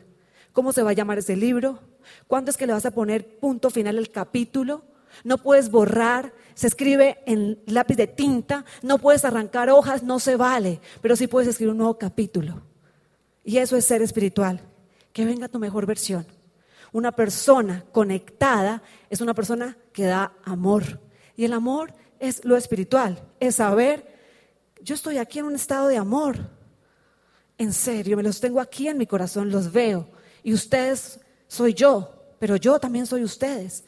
¿Cómo 0.51 0.73
se 0.73 0.83
va 0.83 0.89
a 0.89 0.93
llamar 0.93 1.19
ese 1.19 1.37
libro? 1.37 1.79
¿Cuándo 2.27 2.51
es 2.51 2.57
que 2.57 2.67
le 2.67 2.73
vas 2.73 2.85
a 2.85 2.91
poner 2.91 3.39
punto 3.39 3.69
final 3.69 3.97
al 3.97 4.09
capítulo? 4.09 4.83
no 5.23 5.37
puedes 5.37 5.71
borrar, 5.71 6.33
se 6.53 6.67
escribe 6.67 7.19
en 7.25 7.59
lápiz 7.65 7.95
de 7.95 8.07
tinta, 8.07 8.65
no 8.81 8.97
puedes 8.97 9.25
arrancar 9.25 9.69
hojas, 9.69 10.03
no 10.03 10.19
se 10.19 10.35
vale, 10.35 10.79
pero 11.01 11.15
sí 11.15 11.27
puedes 11.27 11.49
escribir 11.49 11.71
un 11.71 11.77
nuevo 11.77 11.97
capítulo. 11.97 12.61
Y 13.43 13.57
eso 13.57 13.77
es 13.77 13.85
ser 13.85 14.01
espiritual, 14.01 14.61
que 15.17 15.25
venga 15.25 15.47
tu 15.47 15.57
mejor 15.57 15.87
versión. 15.87 16.27
Una 16.91 17.11
persona 17.11 17.83
conectada 17.91 18.83
es 19.09 19.19
una 19.19 19.33
persona 19.33 19.75
que 19.91 20.03
da 20.03 20.31
amor. 20.43 21.01
Y 21.35 21.43
el 21.43 21.53
amor 21.53 21.91
es 22.19 22.45
lo 22.45 22.55
espiritual, 22.55 23.27
es 23.39 23.55
saber, 23.55 24.15
yo 24.83 24.93
estoy 24.93 25.17
aquí 25.17 25.39
en 25.39 25.45
un 25.45 25.55
estado 25.55 25.87
de 25.87 25.97
amor. 25.97 26.37
En 27.57 27.73
serio, 27.73 28.15
me 28.15 28.21
los 28.21 28.39
tengo 28.39 28.59
aquí 28.59 28.89
en 28.89 28.99
mi 28.99 29.07
corazón, 29.07 29.49
los 29.49 29.71
veo. 29.71 30.07
Y 30.43 30.53
ustedes 30.53 31.19
soy 31.47 31.73
yo, 31.73 32.35
pero 32.37 32.55
yo 32.55 32.77
también 32.77 33.07
soy 33.07 33.23
ustedes. 33.23 33.85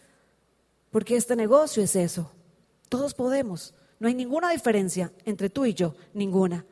Porque 0.89 1.15
este 1.15 1.35
negocio 1.35 1.83
es 1.83 1.95
eso. 1.95 2.31
Todos 2.89 3.13
podemos. 3.13 3.75
No 3.99 4.07
hay 4.07 4.15
ninguna 4.15 4.49
diferencia 4.49 5.13
entre 5.25 5.51
tú 5.51 5.67
y 5.67 5.75
yo, 5.75 5.93
ninguna, 6.11 6.65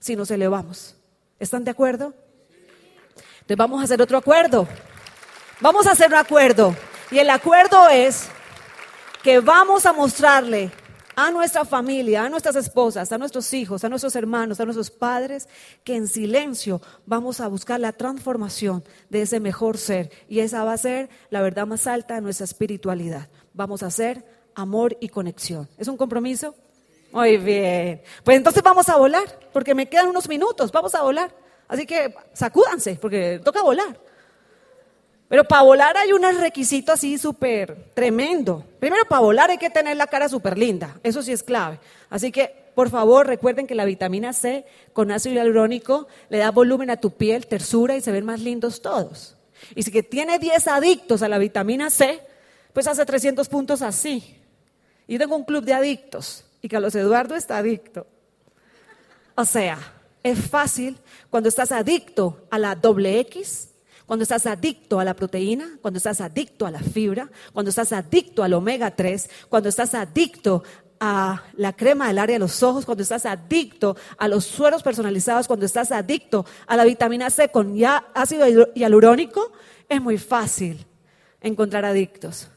si 0.00 0.16
nos 0.16 0.32
elevamos. 0.32 0.96
¿Están 1.38 1.62
de 1.62 1.70
acuerdo? 1.70 2.12
Entonces 3.50 3.68
vamos 3.68 3.80
a 3.80 3.84
hacer 3.84 4.00
otro 4.00 4.16
acuerdo. 4.16 4.68
Vamos 5.60 5.84
a 5.88 5.90
hacer 5.90 6.06
un 6.06 6.14
acuerdo. 6.14 6.76
Y 7.10 7.18
el 7.18 7.28
acuerdo 7.30 7.88
es 7.88 8.28
que 9.24 9.40
vamos 9.40 9.86
a 9.86 9.92
mostrarle 9.92 10.70
a 11.16 11.32
nuestra 11.32 11.64
familia, 11.64 12.24
a 12.24 12.28
nuestras 12.28 12.54
esposas, 12.54 13.10
a 13.10 13.18
nuestros 13.18 13.52
hijos, 13.52 13.82
a 13.82 13.88
nuestros 13.88 14.14
hermanos, 14.14 14.60
a 14.60 14.64
nuestros 14.64 14.88
padres, 14.88 15.48
que 15.82 15.96
en 15.96 16.06
silencio 16.06 16.80
vamos 17.06 17.40
a 17.40 17.48
buscar 17.48 17.80
la 17.80 17.92
transformación 17.92 18.84
de 19.08 19.22
ese 19.22 19.40
mejor 19.40 19.78
ser. 19.78 20.12
Y 20.28 20.38
esa 20.38 20.62
va 20.62 20.74
a 20.74 20.78
ser 20.78 21.10
la 21.28 21.42
verdad 21.42 21.66
más 21.66 21.88
alta 21.88 22.14
de 22.14 22.20
nuestra 22.20 22.44
espiritualidad 22.44 23.28
vamos 23.52 23.82
a 23.82 23.86
hacer 23.86 24.24
amor 24.54 24.96
y 25.00 25.08
conexión. 25.08 25.68
¿Es 25.76 25.88
un 25.88 25.96
compromiso? 25.96 26.54
Muy 27.10 27.36
bien. 27.36 28.02
Pues 28.22 28.36
entonces 28.36 28.62
vamos 28.62 28.88
a 28.88 28.96
volar, 28.96 29.24
porque 29.52 29.74
me 29.74 29.88
quedan 29.88 30.06
unos 30.06 30.28
minutos, 30.28 30.70
vamos 30.70 30.94
a 30.94 31.02
volar. 31.02 31.39
Así 31.70 31.86
que 31.86 32.12
sacúdanse, 32.32 32.96
porque 32.96 33.40
toca 33.44 33.62
volar. 33.62 33.96
Pero 35.28 35.44
para 35.44 35.62
volar 35.62 35.96
hay 35.96 36.12
un 36.12 36.22
requisito 36.40 36.92
así 36.92 37.16
súper 37.16 37.92
tremendo. 37.94 38.64
Primero, 38.80 39.04
para 39.04 39.20
volar 39.20 39.50
hay 39.50 39.58
que 39.58 39.70
tener 39.70 39.96
la 39.96 40.08
cara 40.08 40.28
súper 40.28 40.58
linda, 40.58 40.98
eso 41.04 41.22
sí 41.22 41.30
es 41.30 41.44
clave. 41.44 41.78
Así 42.08 42.32
que, 42.32 42.72
por 42.74 42.90
favor, 42.90 43.28
recuerden 43.28 43.68
que 43.68 43.76
la 43.76 43.84
vitamina 43.84 44.32
C 44.32 44.66
con 44.92 45.12
ácido 45.12 45.36
hialurónico 45.36 46.08
le 46.28 46.38
da 46.38 46.50
volumen 46.50 46.90
a 46.90 46.96
tu 46.96 47.12
piel, 47.12 47.46
tersura 47.46 47.94
y 47.94 48.00
se 48.00 48.10
ven 48.10 48.24
más 48.24 48.40
lindos 48.40 48.82
todos. 48.82 49.36
Y 49.76 49.84
si 49.84 49.92
que 49.92 50.02
tiene 50.02 50.40
10 50.40 50.66
adictos 50.66 51.22
a 51.22 51.28
la 51.28 51.38
vitamina 51.38 51.88
C, 51.88 52.20
pues 52.72 52.88
hace 52.88 53.06
300 53.06 53.48
puntos 53.48 53.82
así. 53.82 54.36
Y 55.06 55.18
tengo 55.18 55.36
un 55.36 55.44
club 55.44 55.64
de 55.64 55.74
adictos 55.74 56.44
y 56.60 56.68
Carlos 56.68 56.96
Eduardo 56.96 57.36
está 57.36 57.58
adicto. 57.58 58.08
O 59.36 59.44
sea, 59.44 59.78
es 60.22 60.38
fácil 60.38 60.98
cuando 61.30 61.48
estás 61.48 61.72
adicto 61.72 62.46
a 62.50 62.58
la 62.58 62.74
doble 62.74 63.20
X, 63.20 63.70
cuando 64.06 64.24
estás 64.24 64.46
adicto 64.46 64.98
a 65.00 65.04
la 65.04 65.14
proteína, 65.14 65.78
cuando 65.80 65.98
estás 65.98 66.20
adicto 66.20 66.66
a 66.66 66.70
la 66.70 66.80
fibra, 66.80 67.30
cuando 67.52 67.70
estás 67.70 67.92
adicto 67.92 68.42
al 68.42 68.54
omega 68.54 68.94
3, 68.94 69.30
cuando 69.48 69.68
estás 69.68 69.94
adicto 69.94 70.64
a 70.98 71.44
la 71.54 71.74
crema 71.74 72.08
del 72.08 72.18
área 72.18 72.34
de 72.34 72.40
los 72.40 72.62
ojos, 72.62 72.84
cuando 72.84 73.02
estás 73.02 73.24
adicto 73.24 73.96
a 74.18 74.28
los 74.28 74.44
sueros 74.44 74.82
personalizados, 74.82 75.46
cuando 75.46 75.64
estás 75.64 75.92
adicto 75.92 76.44
a 76.66 76.76
la 76.76 76.84
vitamina 76.84 77.30
C 77.30 77.48
con 77.50 77.76
ya 77.76 78.08
ácido 78.14 78.46
hialurónico, 78.74 79.52
es 79.88 80.02
muy 80.02 80.18
fácil 80.18 80.84
encontrar 81.40 81.84
adictos 81.84 82.50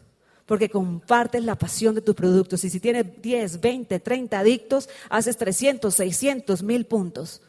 porque 0.45 0.69
compartes 0.69 1.43
la 1.43 1.55
pasión 1.55 1.95
de 1.95 2.01
tus 2.01 2.15
productos. 2.15 2.63
Y 2.63 2.69
si 2.69 2.79
tienes 2.79 3.21
10, 3.21 3.61
20, 3.61 3.99
30 3.99 4.39
adictos, 4.39 4.89
haces 5.09 5.37
300, 5.37 5.93
600, 5.93 6.63
mil 6.63 6.85
puntos. 6.85 7.41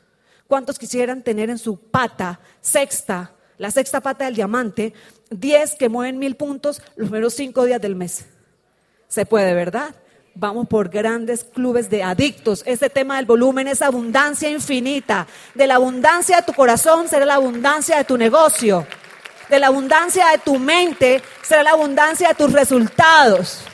¿Cuántos 0.54 0.78
quisieran 0.78 1.22
tener 1.22 1.50
en 1.50 1.58
su 1.58 1.76
pata 1.76 2.38
sexta, 2.60 3.32
la 3.58 3.72
sexta 3.72 4.00
pata 4.00 4.26
del 4.26 4.36
diamante, 4.36 4.94
10 5.30 5.74
que 5.74 5.88
mueven 5.88 6.16
mil 6.16 6.36
puntos 6.36 6.80
los 6.94 7.08
primeros 7.08 7.34
5 7.34 7.64
días 7.64 7.80
del 7.80 7.96
mes? 7.96 8.26
Se 9.08 9.26
puede, 9.26 9.52
¿verdad? 9.52 9.96
Vamos 10.36 10.68
por 10.68 10.90
grandes 10.90 11.42
clubes 11.42 11.90
de 11.90 12.04
adictos. 12.04 12.62
Este 12.66 12.88
tema 12.88 13.16
del 13.16 13.26
volumen 13.26 13.66
es 13.66 13.82
abundancia 13.82 14.48
infinita. 14.48 15.26
De 15.56 15.66
la 15.66 15.74
abundancia 15.74 16.36
de 16.36 16.42
tu 16.44 16.52
corazón 16.52 17.08
será 17.08 17.26
la 17.26 17.34
abundancia 17.34 17.96
de 17.96 18.04
tu 18.04 18.16
negocio 18.16 18.86
de 19.48 19.58
la 19.58 19.66
abundancia 19.66 20.28
de 20.28 20.38
tu 20.38 20.60
mente 20.60 21.20
será 21.42 21.64
la 21.64 21.72
abundancia 21.72 22.28
de 22.28 22.34
tus 22.34 22.52
resultados. 22.52 23.64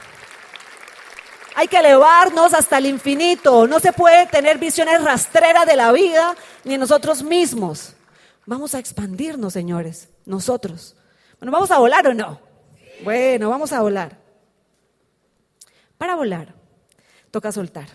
Hay 1.57 1.69
que 1.69 1.77
elevarnos 1.77 2.55
hasta 2.55 2.79
el 2.79 2.87
infinito. 2.87 3.67
No 3.67 3.81
se 3.81 3.93
puede 3.93 4.27
tener 4.27 4.57
visiones 4.57 5.05
rastreras 5.05 5.67
de 5.67 5.77
la 5.77 5.93
vida 5.93 6.35
ni 6.65 6.77
nosotros 6.79 7.23
mismos. 7.23 7.95
Vamos 8.47 8.75
a 8.75 8.79
expandirnos, 8.79 9.53
señores, 9.53 10.09
nosotros. 10.25 10.97
Bueno, 11.39 11.53
¿vamos 11.53 11.71
a 11.71 11.79
volar 11.79 12.07
o 12.09 12.15
no? 12.15 12.41
Bueno, 13.05 13.49
vamos 13.49 13.73
a 13.73 13.81
volar. 13.81 14.19
Para 15.97 16.17
volar, 16.17 16.55
toca 17.31 17.53
soltar. 17.53 17.89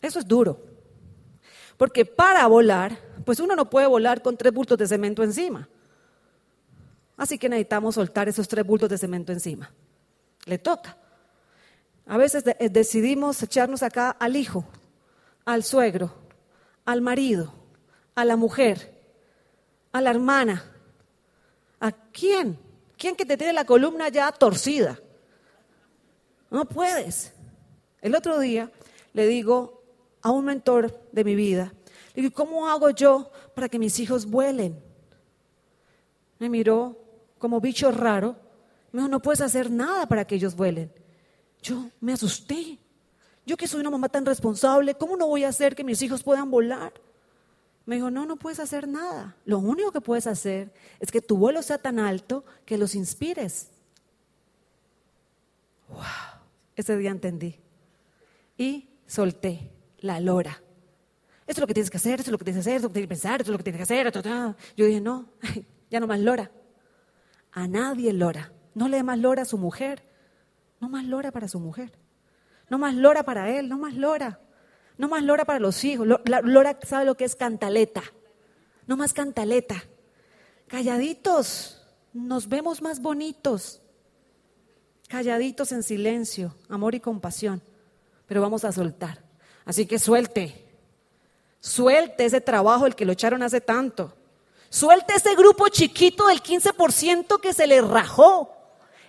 Eso 0.00 0.18
es 0.18 0.26
duro. 0.26 0.60
Porque 1.76 2.04
para 2.04 2.46
volar, 2.46 2.98
pues 3.24 3.40
uno 3.40 3.56
no 3.56 3.68
puede 3.68 3.86
volar 3.86 4.22
con 4.22 4.36
tres 4.36 4.52
bultos 4.52 4.78
de 4.78 4.86
cemento 4.86 5.22
encima. 5.22 5.68
Así 7.16 7.38
que 7.38 7.48
necesitamos 7.48 7.94
soltar 7.94 8.28
esos 8.28 8.48
tres 8.48 8.66
bultos 8.66 8.88
de 8.88 8.98
cemento 8.98 9.32
encima. 9.32 9.70
Le 10.46 10.58
toca. 10.58 10.96
A 12.06 12.16
veces 12.16 12.44
eh, 12.46 12.68
decidimos 12.68 13.42
echarnos 13.42 13.82
acá 13.82 14.10
al 14.10 14.36
hijo, 14.36 14.64
al 15.44 15.62
suegro, 15.62 16.23
al 16.84 17.00
marido, 17.00 17.52
a 18.14 18.24
la 18.24 18.36
mujer, 18.36 19.00
a 19.92 20.00
la 20.00 20.10
hermana. 20.10 20.64
¿A 21.80 21.92
quién? 21.92 22.58
¿Quién 22.96 23.16
que 23.16 23.26
te 23.26 23.36
tiene 23.36 23.52
la 23.52 23.64
columna 23.64 24.08
ya 24.08 24.30
torcida? 24.32 24.98
No 26.50 26.64
puedes. 26.64 27.32
El 28.00 28.14
otro 28.14 28.38
día 28.38 28.70
le 29.12 29.26
digo 29.26 29.82
a 30.22 30.30
un 30.30 30.44
mentor 30.44 31.08
de 31.12 31.24
mi 31.24 31.34
vida, 31.34 31.72
le 32.14 32.22
digo, 32.22 32.34
¿cómo 32.34 32.68
hago 32.68 32.90
yo 32.90 33.30
para 33.54 33.68
que 33.68 33.78
mis 33.78 33.98
hijos 33.98 34.26
vuelen? 34.26 34.80
Me 36.38 36.48
miró 36.48 36.96
como 37.38 37.60
bicho 37.60 37.90
raro. 37.90 38.36
Me 38.92 39.00
dijo, 39.00 39.08
no 39.08 39.20
puedes 39.20 39.40
hacer 39.40 39.70
nada 39.70 40.06
para 40.06 40.24
que 40.24 40.36
ellos 40.36 40.54
vuelen. 40.54 40.92
Yo 41.62 41.90
me 42.00 42.12
asusté. 42.12 42.78
Yo 43.46 43.56
que 43.56 43.68
soy 43.68 43.80
una 43.80 43.90
mamá 43.90 44.08
tan 44.08 44.24
responsable, 44.24 44.94
¿cómo 44.94 45.16
no 45.16 45.26
voy 45.26 45.44
a 45.44 45.48
hacer 45.48 45.74
que 45.74 45.84
mis 45.84 46.00
hijos 46.02 46.22
puedan 46.22 46.50
volar? 46.50 46.92
Me 47.86 47.96
dijo, 47.96 48.10
no, 48.10 48.24
no 48.24 48.36
puedes 48.36 48.60
hacer 48.60 48.88
nada. 48.88 49.36
Lo 49.44 49.58
único 49.58 49.92
que 49.92 50.00
puedes 50.00 50.26
hacer 50.26 50.72
es 51.00 51.10
que 51.10 51.20
tu 51.20 51.36
vuelo 51.36 51.62
sea 51.62 51.78
tan 51.78 51.98
alto 51.98 52.44
que 52.64 52.78
los 52.78 52.94
inspires. 52.94 53.68
Wow, 55.88 56.00
ese 56.76 56.96
día 56.96 57.10
entendí. 57.10 57.60
Y 58.56 58.88
solté 59.06 59.70
la 59.98 60.20
lora. 60.20 60.62
Esto 61.46 61.58
es 61.58 61.60
lo 61.60 61.66
que 61.66 61.74
tienes 61.74 61.90
que 61.90 61.98
hacer, 61.98 62.20
esto 62.20 62.30
es 62.30 62.32
lo 62.32 62.38
que 62.38 62.44
tienes 62.44 62.64
que 62.64 62.70
hacer, 62.70 62.76
esto 62.76 62.86
es 62.86 62.88
lo 62.88 62.88
que 62.88 62.94
tienes 62.94 63.08
que 63.08 63.14
pensar, 63.14 63.40
esto 63.40 63.50
es 63.50 63.52
lo 63.52 63.58
que 63.58 63.64
tienes 63.64 63.78
que 63.78 63.82
hacer. 63.82 64.56
Yo 64.76 64.86
dije, 64.86 65.00
no, 65.02 65.28
ya 65.90 66.00
no 66.00 66.06
más 66.06 66.20
lora. 66.20 66.50
A 67.52 67.68
nadie 67.68 68.12
lora. 68.14 68.50
No 68.74 68.88
le 68.88 68.96
dé 68.96 69.02
más 69.02 69.18
lora 69.18 69.42
a 69.42 69.44
su 69.44 69.58
mujer. 69.58 70.02
No 70.80 70.88
más 70.88 71.04
lora 71.04 71.30
para 71.30 71.48
su 71.48 71.60
mujer. 71.60 71.92
No 72.74 72.78
más 72.80 72.96
lora 72.96 73.22
para 73.22 73.56
él, 73.56 73.68
no 73.68 73.78
más 73.78 73.94
lora. 73.94 74.40
No 74.98 75.06
más 75.06 75.22
lora 75.22 75.44
para 75.44 75.60
los 75.60 75.84
hijos. 75.84 76.08
Lora 76.42 76.76
sabe 76.84 77.04
lo 77.04 77.16
que 77.16 77.24
es 77.24 77.36
cantaleta. 77.36 78.02
No 78.88 78.96
más 78.96 79.12
cantaleta. 79.12 79.84
Calladitos, 80.66 81.80
nos 82.12 82.48
vemos 82.48 82.82
más 82.82 83.00
bonitos. 83.00 83.80
Calladitos 85.06 85.70
en 85.70 85.84
silencio, 85.84 86.56
amor 86.68 86.96
y 86.96 87.00
compasión. 87.00 87.62
Pero 88.26 88.40
vamos 88.40 88.64
a 88.64 88.72
soltar. 88.72 89.22
Así 89.64 89.86
que 89.86 90.00
suelte. 90.00 90.66
Suelte 91.60 92.24
ese 92.24 92.40
trabajo, 92.40 92.86
el 92.86 92.96
que 92.96 93.04
lo 93.04 93.12
echaron 93.12 93.44
hace 93.44 93.60
tanto. 93.60 94.16
Suelte 94.68 95.14
ese 95.14 95.36
grupo 95.36 95.68
chiquito 95.68 96.26
del 96.26 96.42
15% 96.42 97.40
que 97.40 97.52
se 97.52 97.68
le 97.68 97.80
rajó. 97.82 98.53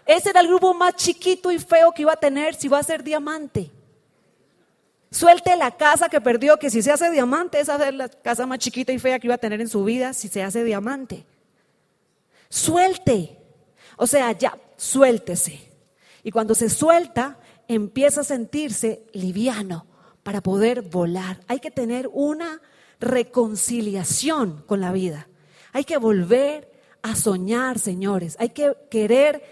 Ese 0.05 0.29
era 0.29 0.41
el 0.41 0.47
grupo 0.47 0.73
más 0.73 0.95
chiquito 0.95 1.51
y 1.51 1.59
feo 1.59 1.91
que 1.91 2.03
iba 2.03 2.13
a 2.13 2.17
tener 2.17 2.55
si 2.55 2.67
va 2.67 2.79
a 2.79 2.83
ser 2.83 3.03
diamante. 3.03 3.71
Suelte 5.11 5.55
la 5.55 5.71
casa 5.71 6.09
que 6.09 6.19
perdió, 6.19 6.57
que 6.57 6.69
si 6.69 6.81
se 6.81 6.91
hace 6.91 7.09
diamante, 7.09 7.59
esa 7.59 7.87
es 7.87 7.95
la 7.95 8.09
casa 8.09 8.45
más 8.45 8.59
chiquita 8.59 8.91
y 8.91 8.99
fea 8.99 9.19
que 9.19 9.27
iba 9.27 9.35
a 9.35 9.39
tener 9.39 9.61
en 9.61 9.69
su 9.69 9.83
vida 9.83 10.13
si 10.13 10.27
se 10.27 10.43
hace 10.43 10.63
diamante. 10.63 11.25
Suelte. 12.49 13.37
O 13.97 14.07
sea, 14.07 14.31
ya, 14.33 14.57
suéltese. 14.75 15.71
Y 16.21 16.31
cuando 16.31 16.53
se 16.53 16.69
suelta, 16.69 17.39
empieza 17.67 18.21
a 18.21 18.25
sentirse 18.25 19.03
liviano 19.13 19.87
para 20.21 20.41
poder 20.41 20.81
volar. 20.81 21.39
Hay 21.47 21.59
que 21.59 21.71
tener 21.71 22.09
una 22.11 22.61
reconciliación 22.99 24.63
con 24.67 24.81
la 24.81 24.91
vida. 24.91 25.27
Hay 25.71 25.83
que 25.83 25.97
volver 25.97 26.71
a 27.01 27.15
soñar, 27.15 27.79
señores. 27.79 28.35
Hay 28.39 28.49
que 28.49 28.75
querer 28.89 29.43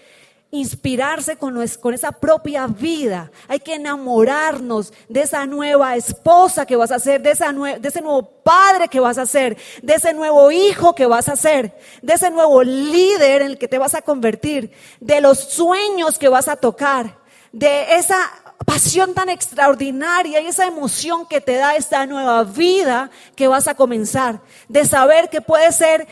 inspirarse 0.53 1.35
con, 1.35 1.59
esa 1.63 2.11
propia 2.11 2.67
vida. 2.67 3.31
Hay 3.47 3.59
que 3.59 3.73
enamorarnos 3.73 4.93
de 5.09 5.21
esa 5.21 5.47
nueva 5.47 5.95
esposa 5.95 6.67
que 6.67 6.75
vas 6.75 6.91
a 6.91 6.99
ser, 6.99 7.23
de, 7.23 7.31
esa 7.31 7.51
de 7.51 7.87
ese 7.87 8.01
nuevo 8.01 8.21
padre 8.43 8.87
que 8.87 8.99
vas 8.99 9.17
a 9.17 9.25
ser, 9.25 9.57
de 9.81 9.95
ese 9.95 10.13
nuevo 10.13 10.51
hijo 10.51 10.93
que 10.93 11.07
vas 11.07 11.27
a 11.27 11.35
ser, 11.35 11.75
de 12.03 12.13
ese 12.13 12.29
nuevo 12.29 12.61
líder 12.61 13.41
en 13.41 13.47
el 13.47 13.57
que 13.57 13.67
te 13.67 13.79
vas 13.79 13.95
a 13.95 14.03
convertir, 14.03 14.71
de 14.99 15.21
los 15.21 15.39
sueños 15.39 16.19
que 16.19 16.29
vas 16.29 16.47
a 16.47 16.55
tocar, 16.55 17.17
de 17.51 17.95
esa 17.95 18.17
pasión 18.63 19.15
tan 19.15 19.29
extraordinaria 19.29 20.39
y 20.39 20.45
esa 20.45 20.67
emoción 20.67 21.25
que 21.25 21.41
te 21.41 21.55
da 21.55 21.75
esta 21.75 22.05
nueva 22.05 22.43
vida 22.43 23.09
que 23.35 23.47
vas 23.47 23.67
a 23.67 23.73
comenzar, 23.73 24.39
de 24.69 24.85
saber 24.85 25.31
que 25.31 25.41
puede 25.41 25.71
ser 25.71 26.07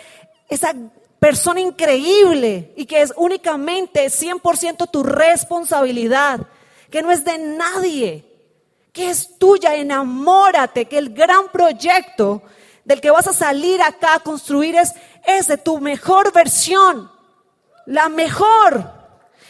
esa 0.49 0.73
persona 1.21 1.61
increíble 1.61 2.73
y 2.75 2.87
que 2.87 3.03
es 3.03 3.13
únicamente 3.15 4.07
100% 4.07 4.89
tu 4.89 5.03
responsabilidad, 5.03 6.39
que 6.89 7.03
no 7.03 7.11
es 7.11 7.23
de 7.23 7.37
nadie, 7.37 8.25
que 8.91 9.11
es 9.11 9.37
tuya, 9.37 9.75
enamórate, 9.75 10.85
que 10.85 10.97
el 10.97 11.13
gran 11.13 11.49
proyecto 11.49 12.41
del 12.83 12.99
que 12.99 13.11
vas 13.11 13.27
a 13.27 13.33
salir 13.33 13.83
acá 13.83 14.15
a 14.15 14.19
construir 14.21 14.75
es, 14.75 14.93
es 15.23 15.47
de 15.47 15.59
tu 15.59 15.79
mejor 15.79 16.33
versión, 16.33 17.11
la 17.85 18.09
mejor. 18.09 18.91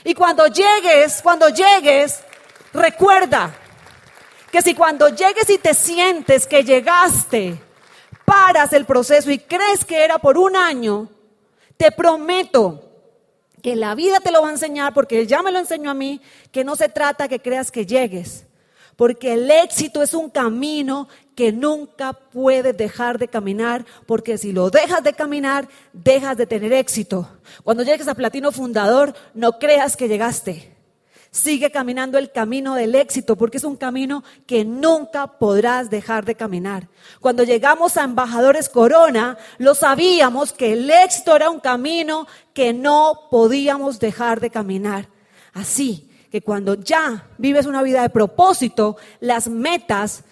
Y 0.04 0.14
cuando 0.14 0.48
llegues, 0.48 1.22
cuando 1.24 1.48
llegues, 1.48 2.20
recuerda 2.74 3.56
que 4.52 4.62
si 4.62 4.76
cuando 4.76 5.08
llegues 5.08 5.50
y 5.50 5.58
te 5.58 5.74
sientes 5.74 6.46
que 6.48 6.66
llegaste, 6.66 7.58
paras 8.26 8.74
el 8.74 8.86
proceso 8.86 9.32
y 9.32 9.40
crees 9.40 9.86
que 9.86 10.04
era 10.04 10.20
por 10.20 10.38
un 10.38 10.58
año, 10.58 11.08
te 11.82 11.92
prometo 11.92 12.92
que 13.64 13.76
la 13.76 13.96
vida 13.96 14.20
te 14.20 14.32
lo 14.32 14.44
va 14.44 14.50
a 14.50 14.52
enseñar, 14.52 14.94
porque 14.94 15.26
ya 15.26 15.42
me 15.42 15.52
lo 15.52 15.58
enseñó 15.58 15.90
a 15.90 15.96
mí, 15.96 16.22
que 16.52 16.64
no 16.64 16.76
se 16.76 16.90
trata 16.90 17.28
que 17.28 17.40
creas 17.40 17.72
que 17.72 17.88
llegues, 17.88 18.46
porque 18.96 19.34
el 19.34 19.50
éxito 19.50 20.04
es 20.04 20.14
un 20.14 20.30
camino 20.30 21.08
que 21.34 21.52
nunca 21.52 22.14
puedes 22.14 22.78
dejar 22.78 23.18
de 23.18 23.28
caminar, 23.28 23.84
porque 24.06 24.38
si 24.38 24.52
lo 24.52 24.70
dejas 24.70 25.04
de 25.04 25.14
caminar, 25.14 25.68
dejas 25.92 26.38
de 26.38 26.46
tener 26.46 26.72
éxito. 26.72 27.28
Cuando 27.64 27.82
llegues 27.82 28.08
a 28.08 28.14
Platino 28.14 28.52
Fundador, 28.52 29.16
no 29.34 29.58
creas 29.58 29.98
que 29.98 30.08
llegaste. 30.08 30.72
Sigue 31.32 31.72
caminando 31.72 32.18
el 32.18 32.30
camino 32.30 32.76
del 32.76 32.94
éxito 32.94 33.38
porque 33.38 33.56
es 33.56 33.64
un 33.64 33.78
camino 33.78 34.22
que 34.46 34.66
nunca 34.66 35.28
podrás 35.28 35.90
dejar 35.90 36.26
de 36.26 36.36
caminar. 36.36 36.90
Cuando 37.22 37.46
llegamos 37.46 37.96
a 37.96 38.04
Embajadores 38.04 38.68
Corona, 38.68 39.38
lo 39.58 39.74
sabíamos 39.74 40.52
que 40.52 40.74
el 40.74 40.90
éxito 40.90 41.34
era 41.34 41.50
un 41.50 41.62
camino 41.62 42.28
que 42.54 42.74
no 42.74 43.30
podíamos 43.32 43.98
dejar 43.98 44.42
de 44.42 44.50
caminar. 44.50 45.08
Así 45.54 46.10
que 46.30 46.42
cuando 46.42 46.74
ya 46.74 47.30
vives 47.38 47.66
una 47.66 47.82
vida 47.82 48.02
de 48.02 48.10
propósito, 48.10 48.98
las 49.22 49.48
metas, 49.48 50.26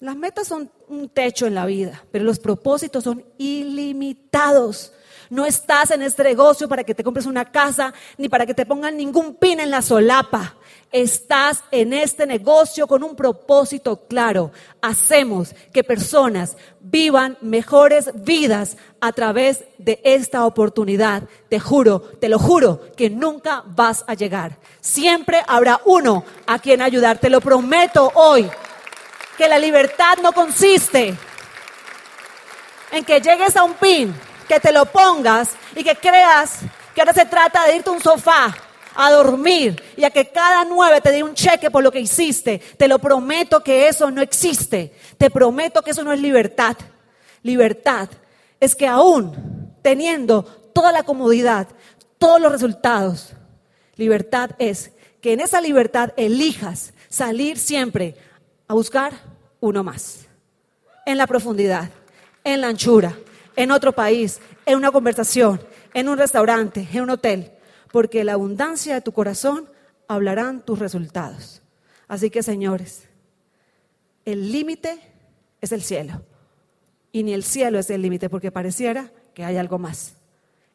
las 0.00 0.16
metas 0.16 0.48
son 0.48 0.68
un 0.88 1.08
techo 1.08 1.46
en 1.46 1.54
la 1.54 1.64
vida, 1.64 2.04
pero 2.10 2.24
los 2.24 2.40
propósitos 2.40 3.04
son 3.04 3.24
ilimitados. 3.38 4.92
No 5.30 5.44
estás 5.44 5.90
en 5.90 6.02
este 6.02 6.24
negocio 6.24 6.68
para 6.68 6.84
que 6.84 6.94
te 6.94 7.04
compres 7.04 7.26
una 7.26 7.44
casa 7.50 7.92
ni 8.16 8.28
para 8.28 8.46
que 8.46 8.54
te 8.54 8.66
pongan 8.66 8.96
ningún 8.96 9.34
pin 9.34 9.60
en 9.60 9.70
la 9.70 9.82
solapa. 9.82 10.54
Estás 10.90 11.64
en 11.70 11.92
este 11.92 12.26
negocio 12.26 12.86
con 12.86 13.02
un 13.02 13.14
propósito 13.14 14.06
claro. 14.08 14.52
Hacemos 14.80 15.54
que 15.70 15.84
personas 15.84 16.56
vivan 16.80 17.36
mejores 17.42 18.10
vidas 18.14 18.78
a 19.00 19.12
través 19.12 19.64
de 19.76 20.00
esta 20.02 20.46
oportunidad. 20.46 21.24
Te 21.50 21.60
juro, 21.60 22.00
te 22.00 22.30
lo 22.30 22.38
juro, 22.38 22.80
que 22.96 23.10
nunca 23.10 23.64
vas 23.66 24.02
a 24.06 24.14
llegar. 24.14 24.56
Siempre 24.80 25.42
habrá 25.46 25.80
uno 25.84 26.24
a 26.46 26.58
quien 26.58 26.80
ayudar. 26.80 27.18
Te 27.18 27.28
lo 27.28 27.42
prometo 27.42 28.10
hoy, 28.14 28.50
que 29.36 29.46
la 29.46 29.58
libertad 29.58 30.16
no 30.22 30.32
consiste 30.32 31.14
en 32.92 33.04
que 33.04 33.20
llegues 33.20 33.54
a 33.56 33.64
un 33.64 33.74
pin 33.74 34.14
que 34.48 34.58
te 34.58 34.72
lo 34.72 34.86
pongas 34.86 35.50
y 35.76 35.84
que 35.84 35.94
creas 35.94 36.60
que 36.94 37.00
ahora 37.00 37.12
se 37.12 37.26
trata 37.26 37.66
de 37.66 37.76
irte 37.76 37.90
a 37.90 37.92
un 37.92 38.02
sofá 38.02 38.56
a 39.00 39.12
dormir 39.12 39.80
y 39.96 40.02
a 40.02 40.10
que 40.10 40.28
cada 40.28 40.64
nueve 40.64 41.00
te 41.00 41.12
dé 41.12 41.22
un 41.22 41.34
cheque 41.34 41.70
por 41.70 41.84
lo 41.84 41.92
que 41.92 42.00
hiciste. 42.00 42.58
Te 42.76 42.88
lo 42.88 42.98
prometo 42.98 43.62
que 43.62 43.86
eso 43.86 44.10
no 44.10 44.20
existe. 44.20 44.92
Te 45.16 45.30
prometo 45.30 45.82
que 45.82 45.92
eso 45.92 46.02
no 46.02 46.12
es 46.12 46.20
libertad. 46.20 46.76
Libertad 47.44 48.08
es 48.58 48.74
que 48.74 48.88
aún 48.88 49.68
teniendo 49.82 50.42
toda 50.74 50.90
la 50.90 51.04
comodidad, 51.04 51.68
todos 52.18 52.40
los 52.40 52.50
resultados, 52.50 53.34
libertad 53.94 54.50
es 54.58 54.90
que 55.20 55.32
en 55.32 55.40
esa 55.40 55.60
libertad 55.60 56.12
elijas 56.16 56.92
salir 57.08 57.56
siempre 57.58 58.16
a 58.66 58.74
buscar 58.74 59.12
uno 59.60 59.84
más. 59.84 60.26
En 61.06 61.18
la 61.18 61.28
profundidad, 61.28 61.90
en 62.42 62.60
la 62.60 62.68
anchura, 62.68 63.16
en 63.58 63.72
otro 63.72 63.92
país, 63.92 64.40
en 64.66 64.76
una 64.76 64.92
conversación, 64.92 65.60
en 65.92 66.08
un 66.08 66.16
restaurante, 66.16 66.88
en 66.92 67.02
un 67.02 67.10
hotel, 67.10 67.50
porque 67.90 68.22
la 68.22 68.34
abundancia 68.34 68.94
de 68.94 69.00
tu 69.00 69.10
corazón 69.10 69.68
hablarán 70.06 70.64
tus 70.64 70.78
resultados. 70.78 71.60
Así 72.06 72.30
que, 72.30 72.44
señores, 72.44 73.08
el 74.24 74.52
límite 74.52 75.00
es 75.60 75.72
el 75.72 75.82
cielo. 75.82 76.22
y 77.10 77.24
ni 77.24 77.32
el 77.32 77.42
cielo 77.42 77.80
es 77.80 77.90
el 77.90 78.02
límite 78.02 78.28
porque 78.28 78.52
pareciera 78.52 79.10
que 79.34 79.44
hay 79.44 79.56
algo 79.56 79.78
más. 79.78 80.14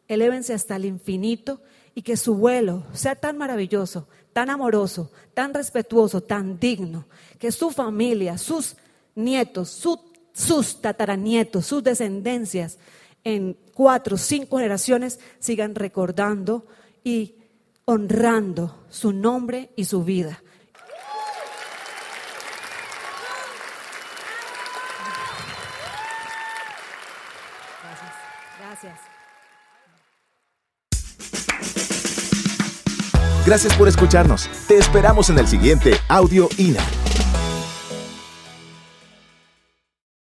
Elévense 0.09 0.53
hasta 0.53 0.75
el 0.75 0.83
infinito 0.83 1.61
y 1.95 2.01
que 2.01 2.17
su 2.17 2.35
vuelo 2.35 2.83
sea 2.91 3.15
tan 3.15 3.37
maravilloso, 3.37 4.09
tan 4.33 4.49
amoroso, 4.49 5.09
tan 5.33 5.53
respetuoso, 5.53 6.21
tan 6.21 6.59
digno, 6.59 7.05
que 7.39 7.51
su 7.51 7.69
familia, 7.69 8.37
sus 8.37 8.75
nietos, 9.15 9.69
sus 10.33 10.81
tataranietos, 10.81 11.65
sus 11.65 11.83
descendencias 11.83 12.79
en 13.23 13.57
cuatro, 13.73 14.17
cinco 14.17 14.57
generaciones 14.57 15.19
sigan 15.39 15.75
recordando 15.75 16.65
y 17.03 17.35
honrando 17.85 18.85
su 18.89 19.13
nombre 19.13 19.71
y 19.75 19.85
su 19.85 20.03
vida. 20.03 20.41
Gracias. 28.59 28.99
Gracias 33.45 33.75
por 33.75 33.87
escucharnos. 33.87 34.49
Te 34.67 34.77
esperamos 34.77 35.29
en 35.29 35.37
el 35.37 35.47
siguiente 35.47 35.93
Audio 36.07 36.47
INA. 36.57 36.83